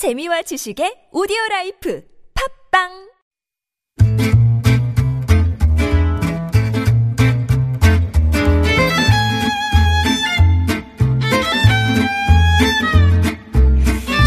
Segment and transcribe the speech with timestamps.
[0.00, 2.02] 재미와 지식의 오디오 라이프
[2.70, 2.88] 팟빵!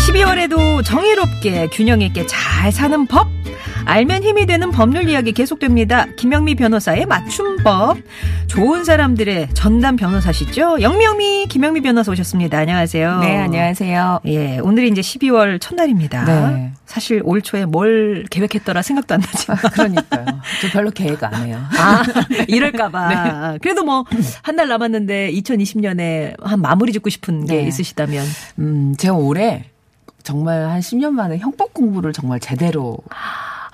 [0.05, 3.25] 십이월에도 정의롭게 균형 있게 잘 사는 법
[3.85, 6.07] 알면 힘이 되는 법률 이야기 계속됩니다.
[6.15, 7.97] 김영미 변호사의 맞춤법.
[8.47, 10.81] 좋은 사람들의 전담 변호사시죠?
[10.81, 12.57] 영명미 김영미 변호사 오셨습니다.
[12.59, 13.19] 안녕하세요.
[13.19, 14.21] 네, 안녕하세요.
[14.25, 16.23] 예, 오늘이 이제 12월 첫날입니다.
[16.25, 16.71] 네.
[16.85, 19.57] 사실 올 초에 뭘 계획했더라 생각도 안 나지만.
[19.57, 20.25] 그러니까요.
[20.61, 21.59] 저 별로 계획 안 해요.
[21.77, 22.03] 아,
[22.47, 23.07] 이럴까봐.
[23.53, 23.57] 네.
[23.61, 24.05] 그래도 뭐,
[24.43, 27.67] 한 달 남았는데 2020년에 한 마무리 짓고 싶은 게 네.
[27.67, 28.23] 있으시다면.
[28.59, 29.65] 음, 제가 올해
[30.23, 32.97] 정말 한 10년 만에 형법 공부를 정말 제대로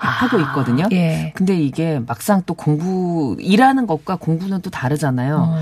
[0.06, 0.86] 하고 있거든요.
[0.92, 1.32] 예.
[1.36, 5.36] 근데 이게 막상 또 공부, 일하는 것과 공부는 또 다르잖아요.
[5.52, 5.56] 어.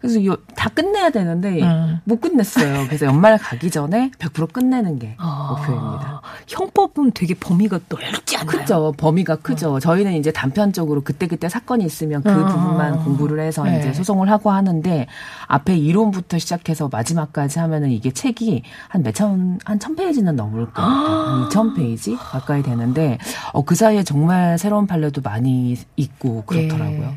[0.00, 2.00] 그래서 이거 다 끝내야 되는데 음.
[2.04, 2.86] 못 끝냈어요.
[2.86, 6.22] 그래서 연말 가기 전에 100% 끝내는 게 아, 목표입니다.
[6.48, 8.46] 형법은 되게 범위가 넓지 않나요?
[8.46, 8.92] 크죠.
[8.96, 9.78] 범위가 크죠.
[9.78, 12.46] 저희는 이제 단편적으로 그때그때 사건이 있으면 그 어.
[12.46, 13.78] 부분만 공부를 해서 네.
[13.78, 15.06] 이제 소송을 하고 하는데
[15.46, 20.92] 앞에 이론부터 시작해서 마지막까지 하면은 이게 책이 한 몇천, 한 천 페이지는 넘을 것 같아요.
[20.92, 23.18] 한 이천 페이지 가까이 되는데,
[23.52, 27.14] 어, 그 사이에 정말 새로운 판례도 많이 있고 그렇더라고요.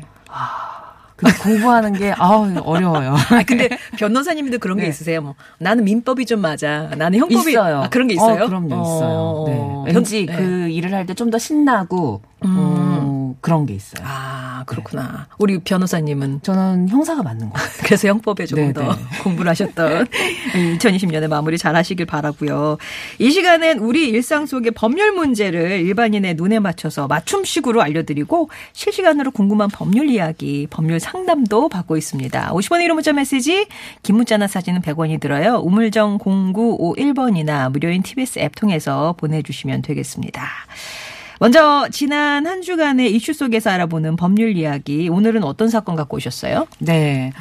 [1.16, 3.14] 근데 공부하는 게, 아우, 어려워요.
[3.32, 4.88] 아, 근데 변호사님도 그런 게 네.
[4.90, 5.22] 있으세요?
[5.22, 6.90] 뭐, 나는 민법이 좀 맞아.
[6.98, 7.52] 나는 형법이.
[7.52, 7.84] 있어요.
[7.84, 8.44] 아, 그런 게 있어요?
[8.44, 9.44] 어, 그럼요, 있어요.
[9.46, 9.54] 네.
[9.56, 12.20] 어, 왠지 변- 그 일을 할 때 좀 더 신나고,
[13.36, 14.04] 어, 그런 게 있어요.
[14.06, 15.26] 아, 그렇구나.
[15.38, 17.78] 우리 변호사님은 저는 형사가 맞는 것 같아요.
[17.84, 19.02] 그래서 형법에 조금 네, 더 네.
[19.22, 20.06] 공부를 하셨던
[20.78, 22.78] 2020년에 마무리 잘 하시길 바라고요.
[23.18, 30.08] 이 시간엔 우리 일상 속의 법률 문제를 일반인의 눈에 맞춰서 맞춤식으로 알려드리고 실시간으로 궁금한 법률
[30.08, 32.52] 이야기, 법률 상담도 받고 있습니다.
[32.52, 33.66] 50원의 1호 문자 메시지,
[34.02, 35.56] 긴 문자나 사진은 100원이 들어요.
[35.58, 40.46] 우물정 0951번이나 무료인 TBS 앱 통해서 보내주시면 되겠습니다.
[41.38, 46.66] 먼저 지난 한 주간의 이슈 속에서 알아보는 법률 이야기 오늘은 어떤 사건 갖고 오셨어요?
[46.78, 47.32] 네.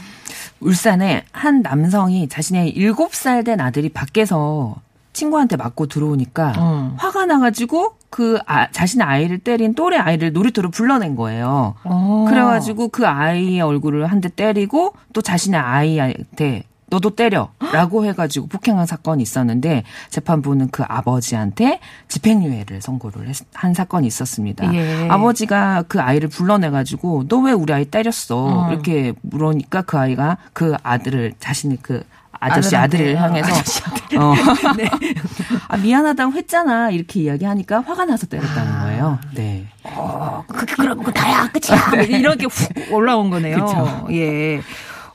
[0.60, 4.76] 울산에 한 남성이 자신의 7살 된 아들이 밖에서
[5.14, 6.94] 친구한테 맞고 들어오니까 음.
[6.98, 11.76] 화가 나가지고 그 아, 자신의 아이를 때린 또래 아이를 놀이터로 불러낸 거예요.
[11.86, 12.26] 어.
[12.28, 19.24] 그래가지고 그 아이의 얼굴을 한 대 때리고 또 자신의 아이한테 너도 때려라고 해가지고 폭행한 사건이
[19.24, 21.80] 있었는데 재판부는 그 아버지한테
[22.10, 24.72] 집행유예를 선고를 했- 한 사건이 있었습니다.
[24.74, 25.08] 예.
[25.10, 28.68] 아버지가 그 아이를 불러내가지고 너 왜 우리 아이 때렸어?
[28.68, 28.72] 음.
[28.74, 32.04] 이렇게 물으니까 그 아이가 그 아들을 자신의 그
[32.40, 32.76] 아저씨.
[32.76, 33.82] 아들을 향해서 아저씨
[34.18, 34.34] 어.
[35.68, 39.20] 아, 미안하다고 했잖아 이렇게 이야기하니까 화가 나서 때렸다는 거예요.
[39.34, 39.66] 네.
[40.48, 43.66] 그, 그럼 그 다야 끝이야 이렇게 훅 올라온 거네요.
[43.66, 44.08] 그쵸.
[44.12, 44.62] 예.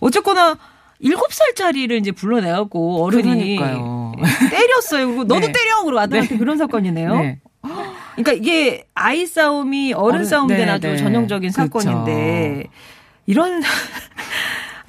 [0.00, 0.56] 어쨌거나
[1.00, 4.12] 일곱 살짜리를 이제 불러내갖고 어른이 그러니까요.
[4.50, 5.06] 때렸어요.
[5.09, 5.53] 그리고 너도 네.
[5.53, 7.15] 때려 그러고 아들한테 그런 사건이네요.
[7.16, 7.38] 네.
[8.16, 10.97] 그러니까 이게 아이 싸움이 어른 어른- 싸움 된 네, 아주 네.
[10.97, 11.81] 전형적인 그렇죠.
[11.81, 12.65] 사건인데
[13.27, 13.62] 이런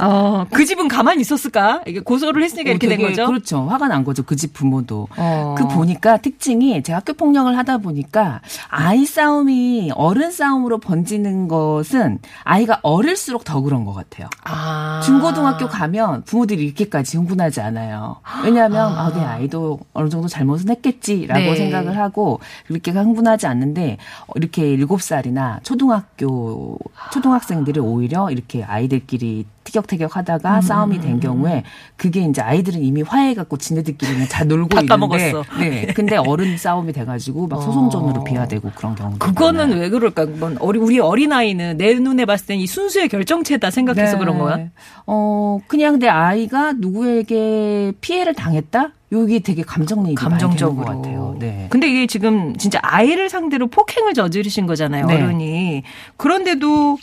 [0.02, 1.82] 어, 그 집은 가만히 있었을까?
[1.88, 3.28] 이게 고소를 했으니까 이렇게 어, 된 되게 거죠.
[3.28, 3.66] 그렇죠.
[3.68, 4.24] 화가 난 거죠.
[4.24, 5.08] 그 집 부모도.
[5.18, 5.56] 어.
[5.58, 12.80] 그 보니까 특징이 제가 학교 폭력을 하다 보니까 아이 싸움이 어른 싸움으로 번지는 것은 아이가
[12.82, 14.28] 어릴수록 더 그런 것 같아요.
[14.46, 15.02] 아.
[15.06, 18.18] 중고등학교 가면 부모들이 이렇게까지 흥분하지 않아요.
[18.44, 21.56] 왜냐하면 아, 내 아이도 어느 정도 잘못은 했겠지라고 네.
[21.56, 26.80] 생각을 하고 그렇게 흥분하지 않는데 어, 이렇게 일곱 살이나 초등학교
[27.14, 31.64] 초등학생들이 오히려 이렇게 아이들끼리 티격태격 하다가 음, 싸움이 된 경우에
[31.96, 35.44] 그게 이제 아이들은 이미 화해갖고 지네들끼리는 다 놀고 다 있는데 까먹었어.
[35.60, 35.88] 네.
[35.96, 39.82] 근데 어른 싸움이 돼가지고 막 소송전으로 비화되고 그런 경우도 그거는 많아요.
[39.82, 40.26] 왜 그럴까?
[40.26, 44.20] 뭐 어리 우리 어린 아이는 내 눈에 봤을 땐 이 순수의 결정체다 생각해서 네.
[44.20, 44.68] 그런 거야.
[45.08, 48.92] 어, 그냥 내 아이가 누구에게 피해를 당했다?
[49.14, 50.86] 여기 되게 많이 되는 것 감정적으로.
[50.86, 51.36] 같아요.
[51.40, 51.68] 네.
[51.70, 55.16] 근데 이게 지금 진짜 아이를 상대로 폭행을 저지르신 거잖아요, 네.
[55.16, 55.84] 어른이.
[56.18, 57.02] 그런데도 그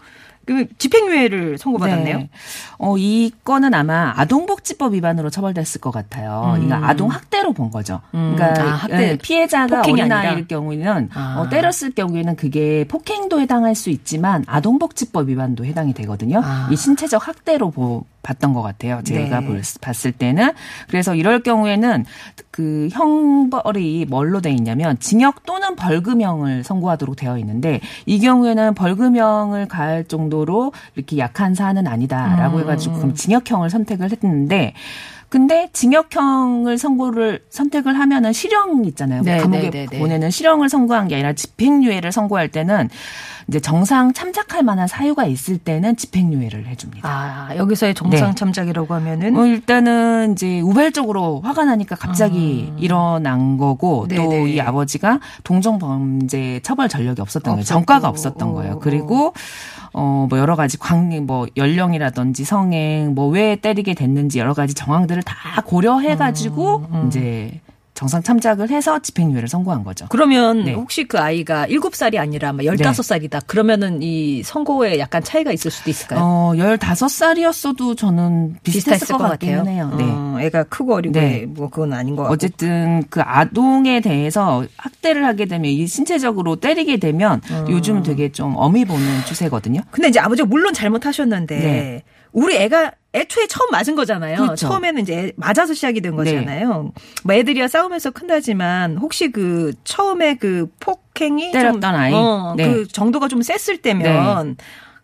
[0.78, 2.16] 집행유예를 선고받았네요.
[2.18, 2.30] 네.
[2.78, 6.54] 어, 이 건은 아마 아동복지법 위반으로 처벌됐을 것 같아요.
[6.56, 6.66] 음.
[6.66, 8.00] 그러니까 아동 학대로 본 거죠.
[8.14, 8.34] 음.
[8.36, 9.10] 그러니까 아, 학대.
[9.12, 10.10] 예, 피해자가 어린?
[10.10, 11.36] 아이일 경우에는 아.
[11.38, 16.40] 어, 때렸을 경우에는 그게 폭행도 해당할 수 있지만 아동복지법 위반도 해당이 되거든요.
[16.44, 16.68] 아.
[16.70, 19.00] 이 신체적 학대로 보, 봤던 것 같아요.
[19.04, 19.46] 제가 네.
[19.46, 20.52] 볼- 봤을 때는
[20.88, 22.04] 그래서 이럴 경우에는
[22.50, 30.04] 그 형벌이 뭘로 돼 있냐면 징역 또는 벌금형을 선고하도록 되어 있는데 이 경우에는 벌금형을 가할
[30.04, 32.62] 정도 로 이렇게 약한 사안은 아니다라고 음.
[32.62, 34.74] 해가지고 그럼 징역형을 선택을 했는데
[35.28, 39.22] 근데 징역형을 선고를 선택을 하면은 실형 있잖아요.
[39.22, 39.98] 네, 감옥에 네, 네, 네.
[39.98, 42.88] 보내는 실형을 선고한 게 아니라 집행유예를 선고할 때는
[43.48, 47.08] 이제 정상 참작할 만한 사유가 있을 때는 집행유예를 해줍니다.
[47.08, 48.34] 아, 여기서의 정상 네.
[48.34, 54.28] 참작이라고 하면은 어, 일단은 이제 우발적으로 화가 나니까 갑자기 일어난 거고 또 아.
[54.28, 54.50] 네네.
[54.50, 57.64] 이 아버지가 동종 범죄 처벌 전력이 없었던 거예요.
[57.64, 58.72] 전과가 없었던 어, 거예요.
[58.74, 58.78] 어.
[58.78, 59.32] 그리고
[59.94, 65.22] 어 뭐 여러 가지 관계 뭐 연령이라든지 성행 뭐 왜 때리게 됐는지 여러 가지 정황들을
[65.22, 67.60] 다 고려해 가지고 음, 이제
[67.98, 70.06] 정상 참작을 해서 집행유예를 선고한 거죠.
[70.08, 70.72] 그러면 네.
[70.72, 73.44] 혹시 그 아이가 7살이 아니라 막 15살이다.
[73.48, 76.20] 그러면은 이 선고에 약간 차이가 있을 수도 있을까요?
[76.22, 79.92] 어 15살이었어도 저는 비슷했을 것, 같기는 해요.
[79.98, 80.04] 네.
[80.06, 81.44] 어, 애가 크고 어리고 네.
[81.48, 82.34] 뭐 그건 아닌 것 같고.
[82.34, 87.66] 어쨌든 그 아동에 대해서 학대를 하게 되면 이 신체적으로 때리게 되면 음.
[87.68, 89.80] 요즘 되게 좀 어미 보는 추세거든요.
[89.90, 92.02] 근데 이제 아버지가 물론 잘못하셨는데 네.
[92.30, 94.36] 우리 애가 애초에 처음 맞은 거잖아요.
[94.36, 94.68] 그렇죠.
[94.68, 96.92] 처음에는 이제 애- 맞아서 시작이 된 거잖아요.
[97.24, 102.12] 뭐 애들이야 싸우면서 큰다지만 혹시 그 처음에 그 폭행이 때렸던 좀, 아이?
[102.12, 102.68] 어, 네.
[102.70, 104.56] 그 정도가 좀 셌을 때면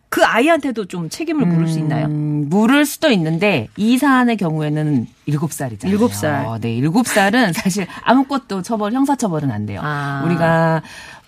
[0.09, 2.05] 그 아이한테도 좀 책임을 물을 수 있나요?
[2.05, 5.89] 음, 물을 수도 있는데 이 사안의 경우에는 7살이잖아요.
[5.89, 6.45] 일곱 살.
[6.61, 9.81] 네, 7살은 사실 아무것도 처벌 형사 처벌은 안 돼요.
[9.83, 10.21] 아.
[10.25, 10.83] 우리가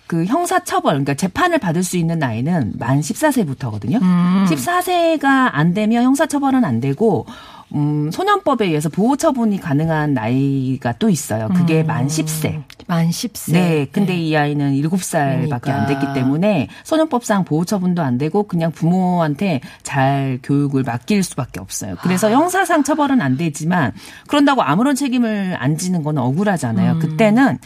[0.08, 4.02] 그 형사 처벌 그러니까 재판을 받을 수 있는 나이는 만 14세부터거든요.
[4.02, 4.46] 음.
[4.48, 7.26] 14세가 안 되면 형사 처벌은 안 되고
[7.74, 11.48] 음, 소년법에 의해서 보호 처분이 가능한 나이가 또 있어요.
[11.54, 12.62] 그게 만 10세.
[12.86, 13.52] 만 10세.
[13.52, 13.86] 네.
[13.92, 16.12] 근데 이 아이는 7살밖에 안 됐기 그러니까.
[16.14, 21.92] 때문에 소년법상 보호 처분도 안 되고 그냥 부모한테 잘 교육을 맡길 수밖에 없어요.
[21.98, 22.02] 아.
[22.02, 23.92] 그래서 형사상 처벌은 안 되지만
[24.26, 26.98] 그런다고 아무런 책임을 안 지는 건 억울하잖아요.
[27.00, 27.58] 그때는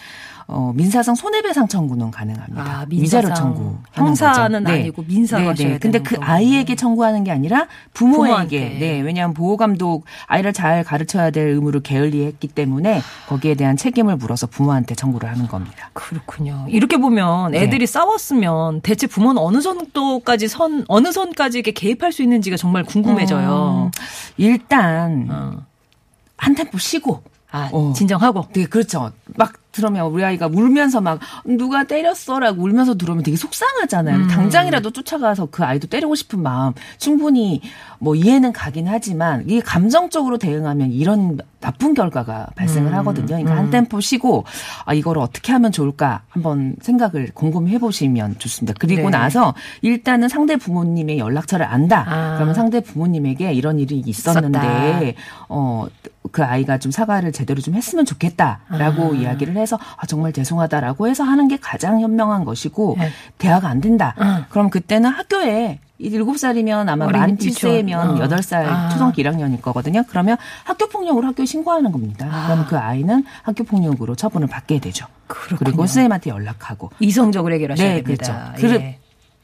[0.46, 2.62] 어, 민사상 손해배상 청구는 가능합니다.
[2.62, 3.20] 아, 민사상.
[3.22, 3.76] 위자료 청구.
[3.92, 6.16] 형사는 아니고 민사로 하셔야 근데 되는 그.
[6.20, 8.16] 아이에게 청구하는 게 아니라 부모에게.
[8.22, 8.78] 부모한테.
[8.78, 9.00] 네.
[9.00, 14.94] 왜냐하면 보호 감독 아이를 잘 가르쳐야 될 의무를 게을리했기 때문에 거기에 대한 책임을 물어서 부모한테
[14.94, 15.90] 청구를 하는 겁니다.
[15.92, 16.66] 그렇군요.
[16.68, 17.62] 이렇게 보면 네.
[17.62, 23.90] 애들이 싸웠으면 대체 부모는 어느 정도까지 선 어느 선까지 이렇게 개입할 수 있는지가 정말 궁금해져요.
[23.94, 24.02] 음,
[24.36, 25.52] 일단 어.
[26.36, 27.22] 한 템포 쉬고.
[27.54, 27.92] 아, 어.
[27.94, 28.46] 진정하고.
[28.54, 29.12] 네, 그렇죠.
[29.72, 34.16] 막 들으면 우리 아이가 울면서 막 누가 때렸어라고 울면서 들으면 되게 속상하잖아요.
[34.16, 34.28] 음.
[34.28, 37.62] 당장이라도 쫓아가서 그 아이도 때리고 싶은 마음 충분히
[37.98, 42.98] 뭐 이해는 가긴 하지만 이게 감정적으로 대응하면 이런 나쁜 결과가 발생을 음.
[42.98, 43.28] 하거든요.
[43.28, 44.44] 그러니까 한 템포 쉬고
[44.84, 48.74] 아 이거를 어떻게 하면 좋을까 한번 생각을 곰곰이 해보시면 좋습니다.
[48.78, 49.10] 그리고 네.
[49.10, 52.04] 나서 일단은 상대 부모님의 연락처를 안다.
[52.06, 52.34] 아.
[52.34, 55.14] 그러면 상대 부모님에게 이런 일이 있었는데
[55.48, 55.86] 어
[56.30, 59.16] 그 아이가 좀 사과를 제대로 좀 했으면 좋겠다라고 아.
[59.16, 63.10] 이야기를 해서 아 정말 죄송하다라고 해서 하는 게 가장 현명한 것이고 네.
[63.38, 64.14] 대화가 안 된다.
[64.20, 64.44] 응.
[64.48, 67.36] 그럼 그때는 학교에 일곱 살이면 아마 만.
[67.36, 68.18] 7세면 어.
[68.20, 68.88] 여덟 살 아.
[68.90, 70.02] 초등학교 1학년일 거거든요.
[70.08, 72.26] 그러면 학교 폭력으로 학교에 신고하는 겁니다.
[72.30, 72.46] 아.
[72.48, 75.06] 그럼 그 아이는 학교 폭력으로 처분을 받게 되죠.
[75.26, 75.58] 그렇군요.
[75.58, 78.52] 그리고 선생님한테 연락하고 이성적으로 해결하셔야 네, 됩니다.
[78.56, 78.74] 그렇죠.
[78.76, 78.98] 예.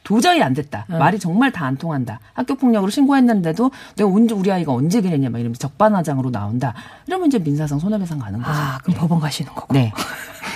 [0.04, 0.86] 도저히 안 됐다.
[0.90, 0.96] 어.
[0.96, 2.18] 말이 정말 다 안 통한다.
[2.32, 6.72] 학교 폭력으로 신고했는데도 내가 언제 우리 아이가 언제 그랬냐 막 이러면서 적반하장으로 나온다.
[7.06, 8.58] 이러면 이제 민사상 손해배상 가는 거죠.
[8.58, 9.74] 아, 그럼 법원 가시는 거고.
[9.74, 9.92] 네.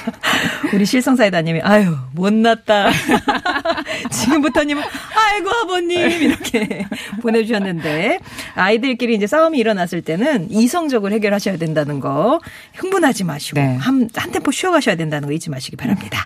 [0.72, 2.88] 우리 실성사이다님이 아유 못났다.
[4.10, 6.86] 지금부터님은 아이고 아버님 이렇게
[7.20, 8.18] 보내주셨는데
[8.54, 12.40] 아이들끼리 이제 싸움이 일어났을 때는 이성적으로 해결하셔야 된다는 거
[12.74, 13.76] 흥분하지 마시고 네.
[13.76, 16.24] 한, 한 템포 쉬어가셔야 된다는 거 잊지 마시기 바랍니다.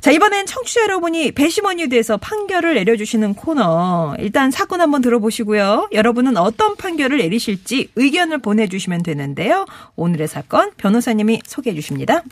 [0.00, 4.14] 자, 이번엔 청취자 여러분이 배심원에 대해서 판결을 내려주시는 코너.
[4.18, 5.90] 일단 사건 한번 들어보시고요.
[5.92, 9.66] 여러분은 어떤 판결을 내리실지 의견을 보내주시면 되는데요.
[9.96, 12.22] 오늘의 사건 변호사님이 소개해 주십니다.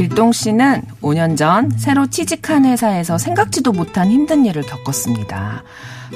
[0.00, 5.62] 길동 씨는 5년 전 새로 취직한 회사에서 생각지도 못한 힘든 일을 겪었습니다.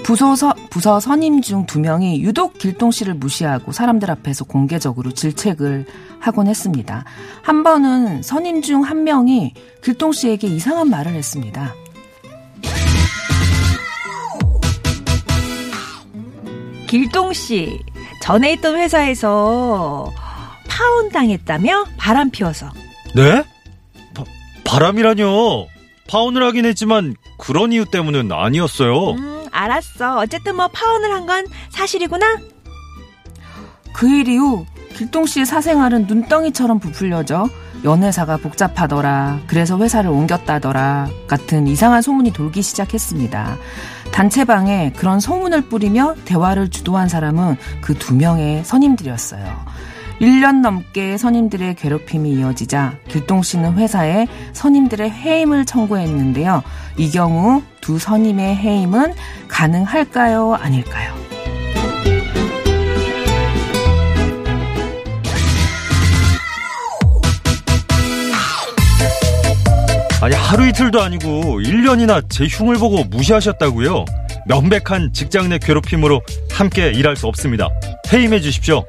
[0.02, 5.84] 부서, 서- 부서 선임 중 두 명이 유독 길동 씨를 무시하고 사람들 앞에서 공개적으로 질책을
[6.18, 7.04] 하곤 했습니다.
[7.42, 11.74] 한 번은 선임 중 한 명이 길동 씨에게 이상한 말을 했습니다.
[16.88, 17.80] 길동 씨,
[18.22, 20.12] 전에 있던 회사에서
[20.68, 22.70] 파혼 당했다며 바람 피워서.
[23.14, 23.42] 네?
[24.75, 25.66] 바, 바람이라뇨.
[26.09, 29.11] 파혼을 하긴 했지만 그런 이유 때문은 아니었어요.
[29.12, 30.19] 음, 알았어.
[30.19, 32.38] 어쨌든 뭐 파혼을 한 건 사실이구나.
[33.95, 34.66] 그 일 이후
[34.97, 37.49] 길동 씨의 사생활은 눈덩이처럼 부풀려져
[37.85, 39.40] 연회사가 복잡하더라.
[39.47, 41.09] 그래서 회사를 옮겼다더라.
[41.26, 43.57] 같은 이상한 소문이 돌기 시작했습니다.
[44.12, 49.64] 단체방에 그런 소문을 뿌리며 대화를 주도한 사람은 그 두 명의 선임들이었어요.
[50.21, 56.62] 1년 넘게 선임들의 괴롭힘이 이어지자 길동 씨는 회사에 선임들의 해임을 청구했는데요.
[56.97, 59.14] 이 경우 두 선임의 해임은
[59.49, 60.54] 가능할까요?
[60.54, 61.14] 아닐까요?
[70.23, 74.06] 아니 하루 이틀도 아니고 1년이나 제 흉을 보고 무시하셨다고요?
[74.47, 77.68] 명백한 직장 내 괴롭힘으로 함께 일할 수 없습니다.
[78.11, 78.85] 해임해 주십시오.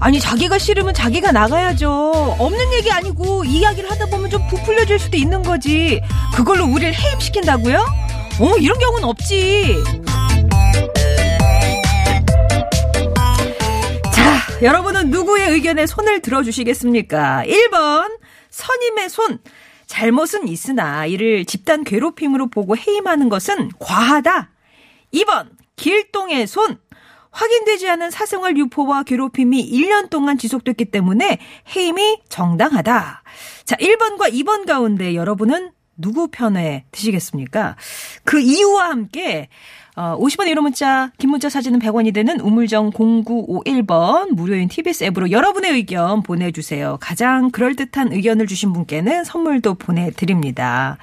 [0.00, 2.36] 아니 자기가 싫으면 자기가 나가야죠.
[2.38, 6.00] 없는 얘기 아니고 이야기를 하다 보면 좀 부풀려질 수도 있는 거지.
[6.34, 7.76] 그걸로 우리를 해임시킨다고요?
[8.40, 9.76] 어 이런 경우는 없지.
[14.14, 17.44] 자 여러분은 누구의 의견에 손을 들어주시겠습니까?
[17.46, 19.38] 1번 선임의 손.
[19.86, 24.50] 잘못은 있으나 이를 집단 괴롭힘으로 보고 해임하는 것은 과하다.
[25.12, 26.78] 2번 길동의 손.
[27.30, 31.38] 확인되지 않은 사생활 유포와 괴롭힘이 1년 동안 지속됐기 때문에
[31.74, 33.22] 해임이 정당하다.
[33.64, 37.76] 자, 1번과 2번 가운데 여러분은 누구 편에 드시겠습니까?
[38.24, 39.48] 그 이유와 함께
[39.96, 45.72] 어, 50원 1호 문자, 긴 문자 사진은 100원이 되는 우물정 0951번 무료인 TBS 앱으로 여러분의
[45.72, 46.96] 의견 보내주세요.
[47.00, 50.96] 가장 그럴듯한 의견을 주신 분께는 선물도 보내드립니다.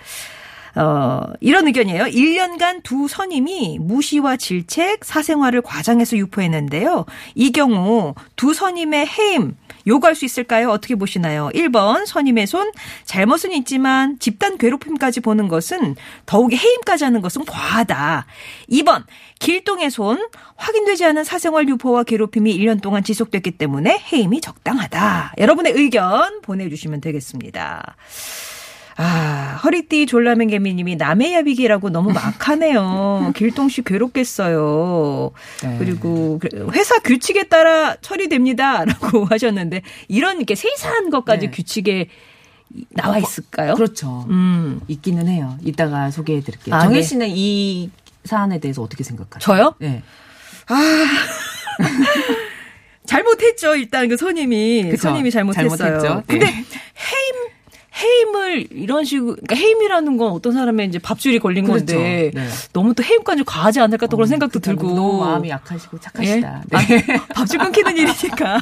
[0.78, 2.04] 어, 이런 의견이에요.
[2.04, 7.06] 1년간 두 선임이 무시와 질책, 사생활을 과장해서 유포했는데요.
[7.34, 9.56] 이 경우 두 선임의 해임,
[9.88, 10.70] 요구할 수 있을까요?
[10.70, 11.50] 어떻게 보시나요?
[11.56, 12.72] 1번 선임의 손
[13.06, 15.96] 잘못은 있지만 집단 괴롭힘까지 보는 것은
[16.28, 18.28] 더욱이 해임까지 하는 것은 과하다.
[18.70, 19.04] 2번
[19.40, 20.20] 길동의 손
[20.58, 25.34] 확인되지 않은 사생활 유포와 괴롭힘이 1년 동안 지속됐기 때문에 해임이 적당하다.
[25.40, 27.96] 여러분의 의견 보내주시면 되겠습니다.
[29.00, 33.32] 아, 허리띠 졸라맨 개미님이 남의 야비기라고 너무 막하네요.
[33.38, 35.32] 길동 씨 괴롭겠어요.
[35.62, 35.75] 네.
[35.77, 36.39] 그리고
[36.74, 38.86] 회사 규칙에 따라 처리됩니다.
[38.86, 41.51] 라고 하셨는데, 이런 이렇게 세세한 것까지 네.
[41.51, 42.10] 규칙에
[42.89, 43.75] 나와 있을까요?
[43.75, 44.25] 그렇죠.
[44.30, 44.82] 음.
[44.88, 45.58] 있기는 해요.
[45.63, 46.74] 이따가 소개해 드릴게요.
[46.75, 47.01] 아, 정혜 네.
[47.04, 47.92] 씨는 이
[48.25, 49.39] 사안에 대해서 어떻게 생각하세요?
[49.39, 49.75] 저요?
[49.80, 50.01] 네.
[53.06, 53.75] 잘못했죠.
[53.75, 54.89] 일단 그 선임이.
[54.92, 55.04] 그쵸.
[55.04, 55.77] 선임이 잘못했어요.
[55.77, 56.16] 잘못했죠.
[56.16, 56.22] 네.
[56.27, 57.36] 근데 해임,
[57.98, 61.86] 해임을 이런 식으로, 그러니까 해임이라는 건 어떤 사람의 이제 밥줄이 걸린 그렇죠.
[61.86, 62.48] 건데 네.
[62.74, 64.96] 너무 또 해임까지 과하지 않을까 또 그런 생각도 그렇다고 들고.
[64.96, 66.63] 너무 마음이 약하시고 착하시다.
[66.72, 66.77] 예?
[66.86, 67.06] 네.
[67.18, 68.60] 아, 밥줄 끊기는 일이니까.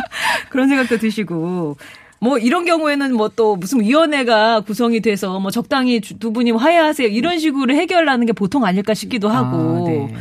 [0.50, 1.76] 그런 생각도 드시고.
[2.20, 7.08] 뭐 이런 경우에는 뭐 또 무슨 위원회가 구성이 돼서 뭐 적당히 주- 두 분이 화해하세요
[7.08, 10.14] 이런 식으로 해결하는 게 보통 아닐까 싶기도 하고 아, 네.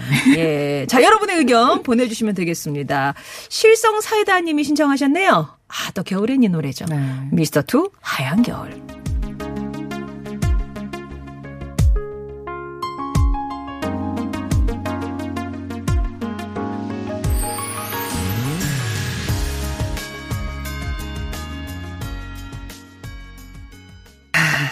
[0.82, 0.86] 예.
[0.88, 3.14] 자 여러분의 의견 보내주시면 되겠습니다
[3.48, 7.00] 실성 사이다님이 신청하셨네요 아또 겨울엔 이 노래죠 네.
[7.32, 8.72] 미스터 투 하얀 겨울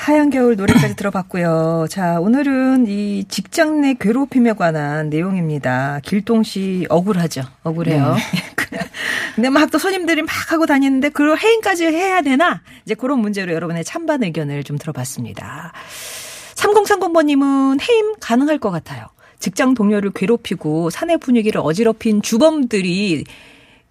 [0.04, 1.88] 하얀 겨울 노래까지 들어봤고요.
[1.90, 6.02] 자, 오늘은 이 직장 내 괴롭힘에 관한 내용입니다.
[6.04, 7.44] 길동 씨 억울하죠.
[7.64, 8.18] 억울해요.
[9.36, 12.62] 근데 막 또 손님들이 막 하고 다니는데 그걸 해임까지 해야 되나?
[12.86, 15.72] 이제 그런 문제로 여러분의 찬반 의견을 좀 들어봤습니다.
[16.56, 19.06] 3030번님은 해임 가능할 것 같아요.
[19.40, 23.26] 직장 동료를 괴롭히고 사내 분위기를 어지럽힌 주범들이 있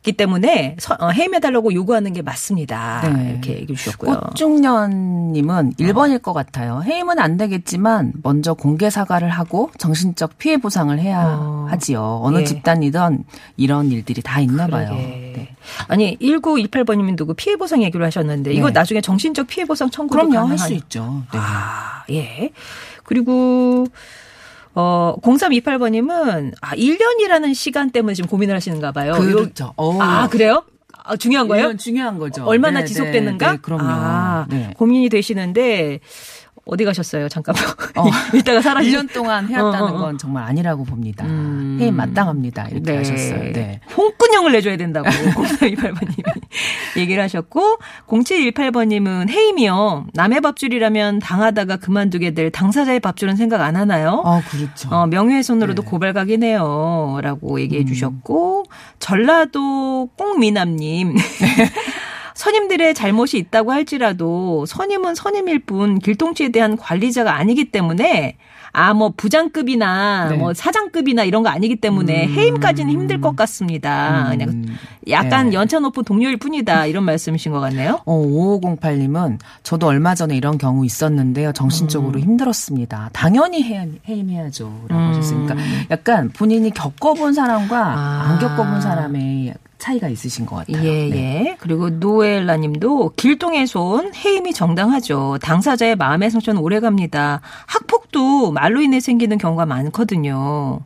[0.02, 3.02] 기 때문에 서- 어, 해임해달라고 요구하는 게 맞습니다.
[3.08, 3.30] 네.
[3.30, 4.18] 이렇게 얘기해 주셨고요.
[4.18, 6.82] 꽃중년님은 1번일 것 같아요.
[6.84, 11.66] 해임은 안 되겠지만 먼저 공개 사과를 하고 정신적 피해 보상을 해야 어.
[11.70, 12.20] 하지요.
[12.24, 12.44] 어느 예.
[12.44, 13.24] 집단이든
[13.56, 14.88] 이런 일들이 다 있나 봐요.
[14.88, 15.32] 그러게.
[15.36, 15.48] 네.
[15.86, 18.72] 아니 1928번님은 누구 피해 보상 얘기를 하셨는데 이거 네.
[18.72, 21.22] 나중에 정신적 피해 보상 청구도 그럼요, 할 가능한- 수 있죠.
[21.32, 21.38] 네.
[21.38, 22.50] 아, 예.
[23.04, 23.86] 그리고
[24.74, 29.12] 어 0328번님은 아 1년이라는 시간 때문에 지금 고민을 하시는가 봐요.
[29.14, 29.74] 그렇죠.
[29.76, 29.98] 어.
[30.00, 30.64] 아 그래요?
[31.04, 31.76] 아, 중요한 거예요?
[31.76, 32.44] 중요한 거죠.
[32.44, 33.46] 얼마나 네, 지속됐는가?
[33.46, 33.82] 네, 네, 그럼요.
[33.84, 34.72] 아, 네.
[34.76, 36.00] 고민이 되시는데
[36.64, 37.28] 어디 가셨어요?
[37.28, 37.64] 잠깐만.
[37.96, 38.06] 어.
[38.34, 39.98] 이따가 사라지 1년 동안 해왔다는 어, 어, 어.
[39.98, 41.24] 건 정말 아니라고 봅니다.
[41.26, 41.78] 음.
[41.80, 42.68] 해임 마땅합니다.
[42.68, 43.52] 이렇게 하셨어요.
[43.52, 43.80] 네.
[43.96, 46.40] 홍군형을 내줘야 된다고 0428번님이
[46.98, 50.06] 얘기를 하셨고 0718번님은 해임이요.
[50.14, 54.22] 남의 밥줄이라면 당하다가 그만두게 될 당사자의 밥줄은 생각 안 하나요?
[54.24, 54.88] 아, 그렇죠.
[54.90, 55.88] 어, 명예훼손으로도 네.
[55.88, 57.18] 고발각이네요.
[57.22, 57.86] 라고 얘기해 음.
[57.86, 58.64] 주셨고,
[59.00, 61.16] 전라도 꽁미남님.
[62.42, 68.36] 선임들의 잘못이 있다고 할지라도 선임은 선임일 뿐 길동치에 대한 관리자가 아니기 때문에
[68.72, 70.36] 아, 뭐 부장급이나 네.
[70.36, 72.32] 뭐 사장급이나 이런 거 아니기 때문에 음.
[72.32, 74.26] 해임까지는 힘들 것 같습니다.
[74.30, 74.76] 그냥 음.
[75.08, 75.52] 약간 네.
[75.52, 76.86] 연차 높은 동료일 뿐이다.
[76.86, 78.00] 이런 말씀이신 것 같네요.
[78.06, 81.52] 어, 5508님은 저도 얼마 전에 이런 경우 있었는데요.
[81.52, 83.10] 정신적으로 힘들었습니다.
[83.12, 84.86] 당연히 해임, 해임해야죠.
[84.88, 85.08] 라고 음.
[85.10, 85.54] 하셨으니까
[85.92, 88.30] 약간 본인이 겪어본 사람과 아.
[88.30, 90.78] 안 겪어본 사람의 차이가 있으신 것 같아요.
[90.84, 91.16] 예, 네.
[91.16, 91.56] 예.
[91.58, 95.38] 그리고 노엘라 님도 길동의 손 해임이 정당하죠.
[95.42, 97.40] 당사자의 마음의 상처는 오래 갑니다.
[97.66, 100.80] 학폭도 말로 인해 생기는 경우가 많거든요.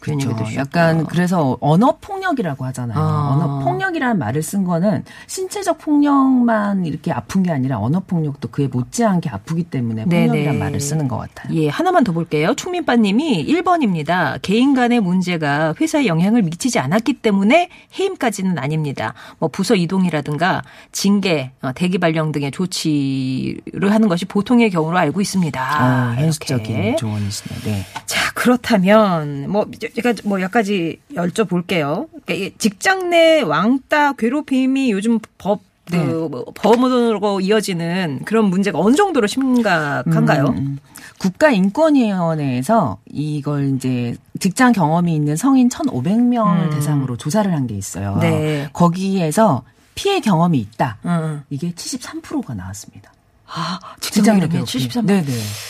[0.00, 0.34] 그렇죠.
[0.56, 2.98] 약간 그래서 언어 폭력이라고 하잖아요.
[2.98, 3.34] 아.
[3.34, 9.28] 언어 폭력이라는 말을 쓴 거는 신체적 폭력만 이렇게 아픈 게 아니라 언어 폭력도 그에 못지않게
[9.30, 10.04] 아프기 때문에.
[10.04, 11.54] 폭력이라는 말을 쓰는 것 같아요.
[11.54, 12.54] 예, 하나만 더 볼게요.
[12.54, 14.38] 충민빠님이 1번입니다.
[14.42, 19.14] 개인 간의 문제가 회사에 영향을 미치지 않았기 때문에 해임까지는 아닙니다.
[19.38, 25.60] 뭐 부서 이동이라든가 징계, 어, 대기 발령 등의 조치를 하는 것이 보통의 경우로 알고 있습니다.
[25.60, 26.22] 어, 이렇게.
[26.24, 27.60] 현실적인 조언이시네.
[27.64, 27.86] 네.
[28.06, 32.08] 자, 그렇다면 뭐 제가 뭐 몇 가지 여쭤볼게요.
[32.08, 36.04] 그러니까 이게 직장 내 왕따 괴롭힘이 요즘 법 그, 네.
[36.04, 40.44] 뭐 법으로 이어지는 그런 문제가 어느 정도로 심각한가요?
[40.44, 40.78] 음, 음.
[41.18, 46.70] 국가인권위원회에서 이걸 이제 직장 경험이 있는 성인 1,500명을 음.
[46.70, 48.16] 대상으로 조사를 한 게 있어요.
[48.20, 48.68] 네.
[48.72, 49.62] 거기에서
[49.94, 50.96] 피해 경험이 있다.
[51.04, 51.42] 응.
[51.50, 53.12] 이게 73%가 나왔습니다.
[53.52, 54.52] 아, 직장 직장 괴롭힘.
[54.64, 55.06] 괴롭힘 73.
[55.06, 55.26] 네네.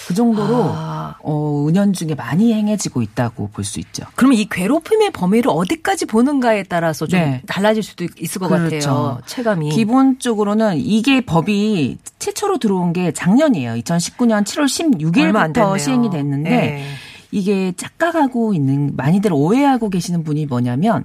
[0.09, 1.15] 그 정도로 아.
[1.23, 4.05] 어, 은연 중에 많이 행해지고 있다고 볼 수 있죠.
[4.17, 7.43] 그러면 이 괴롭힘의 범위를 어디까지 보는가에 따라서 좀 네.
[7.47, 8.71] 달라질 수도 있을 것 그렇죠.
[8.79, 9.19] 같아요.
[9.27, 9.71] 체감이.
[9.71, 13.75] 기본적으로는 이게 법이 최초로 들어온 게 작년이에요.
[13.75, 15.73] 2019년 7월 얼마 안 됐네요.
[15.73, 16.85] 16일부터 시행이 됐는데 네.
[17.33, 21.05] 이게 착각하고 있는 많이들 오해하고 계시는 분이 뭐냐면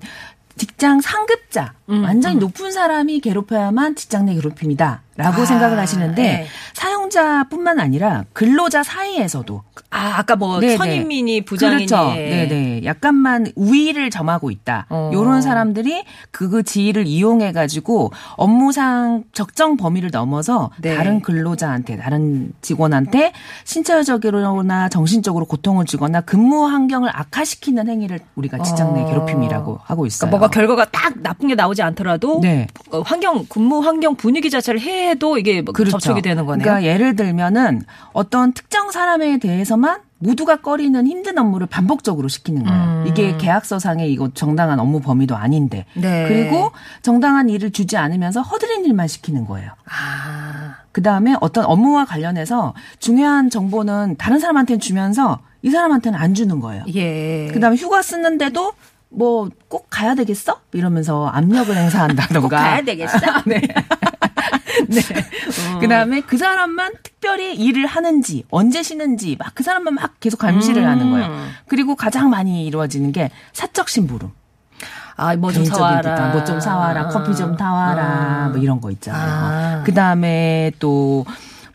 [0.57, 6.45] 직장 상급자 음, 완전히 높은 사람이 괴롭혀야만 직장 내 괴롭힘이다 라고 아, 생각을 하시는데 네.
[6.73, 10.75] 사용자뿐만 아니라 근로자 사이에서도 아, 아까 뭐 네네.
[10.75, 12.13] 선임민이 부장이니 그렇죠.
[12.13, 12.81] 네네.
[12.83, 14.87] 약간만 우위를 점하고 있다.
[14.89, 15.11] 어.
[15.13, 20.93] 요런 사람들이 그 지위를 이용해 가지고 업무상 적정 범위를 넘어서 네.
[20.93, 23.31] 다른 근로자한테 다른 직원한테
[23.63, 29.05] 신체적으로나 정신적으로 고통을 주거나 근무 환경을 악화시키는 행위를 우리가 직장 내 어.
[29.05, 30.29] 괴롭힘이라고 하고 있어요.
[30.29, 32.67] 그러니까 뭐가 결과가 딱 나쁜 게 나오지 않더라도 네.
[32.91, 35.99] 어, 환경 근무 환경 분위기 자체를 해도 이게 뭐 그렇죠.
[35.99, 36.63] 접촉이 되는 거네요.
[36.63, 42.83] 그러니까 예를 들면은 어떤 특정 사람에 대해서만 모두가 꺼리는 힘든 업무를 반복적으로 시키는 거예요.
[42.83, 43.05] 음.
[43.07, 45.85] 이게 계약서상의 이거 정당한 업무 범위도 아닌데.
[45.93, 46.27] 네.
[46.27, 46.71] 그리고
[47.03, 49.71] 정당한 일을 주지 않으면서 허드렛 일만 시키는 거예요.
[49.85, 56.59] 아, 그 다음에 어떤 업무와 관련해서 중요한 정보는 다른 사람한테는 주면서 이 사람한테는 안 주는
[56.59, 56.83] 거예요.
[56.95, 57.49] 예.
[57.53, 58.73] 그 다음에 휴가 쓰는데도
[59.09, 60.61] 뭐 꼭 가야 되겠어?
[60.71, 62.39] 이러면서 압력을 행사한다던가.
[62.39, 63.17] 꼭 가야 되겠어?
[63.45, 63.61] 네.
[64.89, 65.01] 네.
[65.79, 70.83] 그 다음에 그 사람만 특별히 일을 하는지, 언제 쉬는지, 막 그 사람만 막 계속 감시를
[70.83, 70.87] 음.
[70.89, 71.47] 하는 거예요.
[71.67, 74.31] 그리고 가장 많이 이루어지는 게 사적 심부름.
[75.17, 76.01] 아, 뭐 좀 사와라.
[76.01, 78.49] 부탁, 뭐좀 사와라, 커피 좀 타와라, 아.
[78.49, 79.79] 뭐 이런 거 있잖아요.
[79.79, 79.83] 아.
[79.85, 81.25] 그 다음에 또,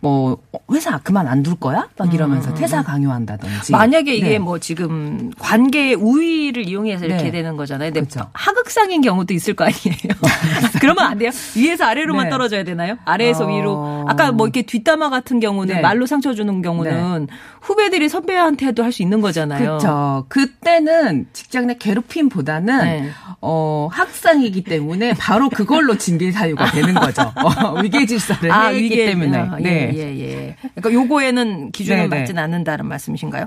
[0.01, 0.39] 뭐,
[0.73, 1.89] 회사 그만 안 둘 거야?
[1.99, 3.73] 막 이러면서 퇴사 강요한다든지.
[3.73, 4.39] 음, 만약에 이게 네.
[4.39, 7.31] 뭐 지금 관계 우위를 이용해서 이렇게 네.
[7.31, 7.93] 되는 거잖아요.
[7.93, 8.29] 근데 그렇죠.
[8.35, 10.15] 하극상인 경우도 있을 거 아니에요.
[10.81, 11.31] 그러면 안 돼요.
[11.57, 12.31] 위에서 아래로만 네.
[12.31, 12.97] 떨어져야 되나요?
[13.05, 13.49] 아래에서 어.
[13.49, 14.05] 위로.
[14.09, 15.81] 아까 뭐 이렇게 뒷담화 같은 경우는 네.
[15.81, 17.29] 말로 상처 주는 경우는
[17.63, 19.61] 후배들이 선배한테도 할 수 있는 거잖아요.
[19.79, 20.25] 그렇죠.
[20.29, 23.11] 그때는 직장 내 괴롭힘보다는 네.
[23.41, 27.33] 어, 학상이기 때문에 바로 그걸로 징계 사유가 되는 거죠.
[27.37, 29.39] 어, 위계 질서를 아, 했기 위계 때문에.
[29.39, 29.90] 아, 예, 네.
[29.95, 30.57] 예, 예.
[30.75, 32.21] 그러니까 요거에는 기준을 네, 네.
[32.21, 33.47] 맞진 않는다는 말씀이신가요?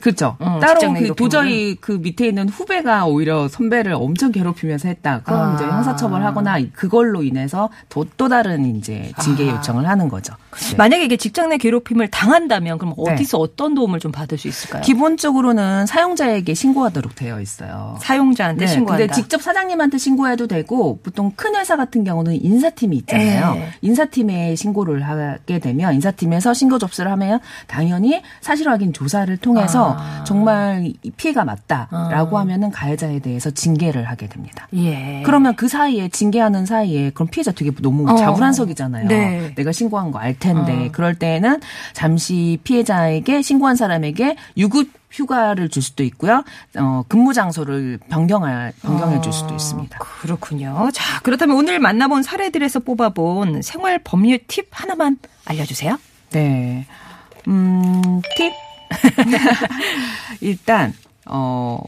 [0.00, 0.36] 그렇죠.
[0.40, 1.14] 음, 따로 그?
[1.14, 5.22] 도저히 그 밑에 있는 후배가 오히려 선배를 엄청 괴롭히면서 했다.
[5.22, 5.54] 그럼 아.
[5.54, 9.56] 이제 형사처벌하거나 그걸로 인해서 또, 또 다른 이제 징계 아.
[9.56, 10.34] 요청을 하는 거죠.
[10.70, 10.76] 네.
[10.76, 13.12] 만약에 이게 직장 내 괴롭힘을 당한다면 그럼 네.
[13.12, 14.82] 어디서 어떤 도움을 좀 받을 수 있을까요?
[14.82, 17.96] 기본적으로는 사용자에게 신고하도록 되어 있어요.
[18.00, 19.06] 사용자한테 네, 신고한다.
[19.06, 23.54] 근데 직접 사장님한테 신고해도 되고 보통 큰 회사 같은 경우는 인사팀이 있잖아요.
[23.54, 23.68] 네.
[23.82, 29.83] 인사팀에 신고를 하게 되면 인사팀에서 신고 접수를 하면 당연히 사실 확인 조사를 통해서 아.
[30.24, 32.40] 정말 이 피해가 맞다라고 아.
[32.40, 34.66] 하면은 가해자에 대해서 징계를 하게 됩니다.
[34.74, 35.22] 예.
[35.24, 38.16] 그러면 그 사이에 징계하는 사이에 그럼 피해자 되게 너무 어.
[38.16, 39.08] 자불한석이잖아요.
[39.08, 39.54] 네.
[39.54, 40.88] 내가 신고한 거 알 텐데 어.
[40.92, 41.60] 그럴 때는
[41.92, 46.42] 잠시 피해자에게 신고한 사람에게 유급 휴가를 줄 수도 있고요.
[46.76, 49.98] 어, 근무 장소를 변경할 변경해 줄 수도 있습니다.
[49.98, 50.88] 그렇군요.
[50.92, 55.98] 자, 그렇다면 오늘 만나본 사례들에서 뽑아본 생활 법률 팁 하나만 알려주세요.
[56.32, 56.86] 네.
[57.46, 58.52] 음, 팁.
[60.40, 60.92] 일단
[61.26, 61.82] 어.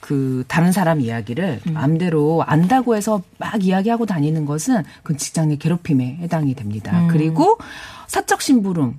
[0.00, 1.72] 그 다른 사람 이야기를 음.
[1.74, 7.02] 마음대로 안다고 해서 막 이야기하고 다니는 것은 그 직장 내 괴롭힘에 해당이 됩니다.
[7.02, 7.08] 음.
[7.08, 7.56] 그리고
[8.08, 8.98] 사적 심부름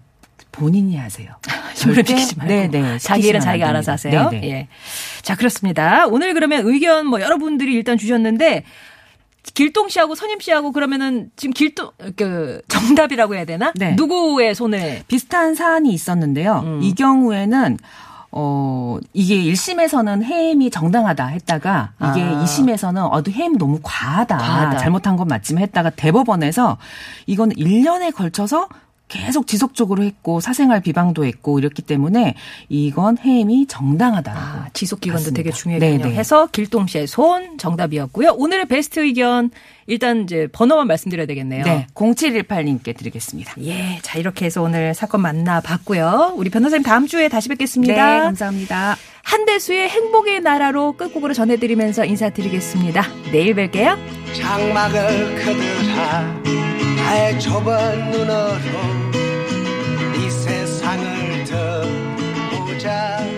[0.53, 1.35] 본인이 하세요.
[2.37, 3.91] 말고 네네, 자기 일은 자기가 안 알아서.
[3.91, 4.29] 하세요.
[4.29, 4.49] 네네.
[4.49, 4.67] 예.
[5.21, 6.07] 자 그렇습니다.
[6.07, 8.63] 오늘 그러면 의견 뭐 여러분들이 일단 주셨는데
[9.53, 13.71] 길동 씨하고 선임 씨하고 그러면은 지금 길동 그 정답이라고 해야 되나?
[13.75, 13.93] 네.
[13.95, 16.61] 누구의 손을 비슷한 사안이 있었는데요.
[16.63, 16.79] 음.
[16.81, 17.77] 이 경우에는
[18.35, 22.43] 어 이게 1심에서는 해임이 정당하다 했다가 이게 아.
[22.43, 24.37] 2심에서는 어도 해임 너무 과하다.
[24.37, 24.77] 과하다.
[24.79, 26.77] 잘못한 건 맞지만 했다가 대법원에서
[27.27, 28.69] 이거는 1년에 걸쳐서
[29.13, 32.33] 계속 지속적으로 했고 사생활 비방도 했고 이랬기 때문에
[32.69, 34.41] 이건 해임이 정당하다라고.
[34.41, 35.31] 아, 지속 기간도.
[35.31, 35.51] 되게.
[35.53, 36.15] 네네.
[36.15, 38.31] 해서 길동 씨의 손 정답이었고요.
[38.37, 39.51] 오늘의 베스트 의견
[39.85, 41.63] 일단 이제 번호만 말씀드려야 되겠네요.
[41.65, 43.53] 네, 0718님께 드리겠습니다.
[43.61, 46.33] 예, 자 이렇게 해서 오늘 사건 만나봤고요.
[46.35, 47.93] 우리 변호사님 다음 주에 다시 뵙겠습니다.
[47.93, 48.95] 네, 감사합니다.
[49.23, 53.03] 한대수의 행복의 나라로 끝곡으로 전해드리면서 인사드리겠습니다.
[53.31, 53.97] 내일 뵐게요.
[54.33, 56.72] 장막을 그들아
[57.13, 58.57] 나의 좁은 눈으로
[60.17, 61.81] 이 세상을 더
[62.65, 63.32] 보자.